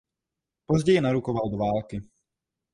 [0.65, 2.01] Později narukoval do války.